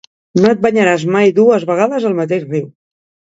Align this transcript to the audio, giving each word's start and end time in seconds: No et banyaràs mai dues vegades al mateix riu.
No 0.43 0.47
et 0.53 0.63
banyaràs 0.65 1.05
mai 1.17 1.33
dues 1.41 1.67
vegades 1.73 2.09
al 2.11 2.17
mateix 2.23 2.49
riu. 2.49 2.67